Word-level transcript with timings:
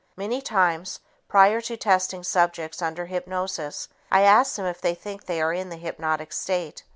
Many 0.17 0.41
times, 0.41 0.99
prior 1.27 1.61
to 1.61 1.77
testing 1.77 2.23
subjects 2.23 2.81
under 2.81 3.05
hypnosis, 3.05 3.87
I 4.11 4.21
ask 4.21 4.55
them 4.55 4.65
if 4.65 4.81
they 4.81 4.95
think 4.95 5.27
they 5.27 5.39
are 5.39 5.53
in 5.53 5.69
the 5.69 5.75
hypnotic 5.77 6.33
state. 6.33 6.83